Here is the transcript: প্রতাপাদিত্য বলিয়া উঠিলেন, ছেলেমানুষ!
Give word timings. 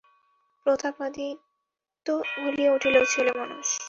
প্রতাপাদিত্য 0.65 2.07
বলিয়া 2.35 2.71
উঠিলেন, 2.73 3.03
ছেলেমানুষ! 3.13 3.67